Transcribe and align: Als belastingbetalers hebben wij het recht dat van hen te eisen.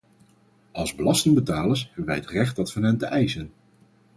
Als 0.71 0.95
belastingbetalers 0.95 1.85
hebben 1.85 2.05
wij 2.05 2.15
het 2.15 2.27
recht 2.29 2.55
dat 2.55 2.71
van 2.71 2.83
hen 2.83 2.97
te 2.97 3.05
eisen. 3.05 3.51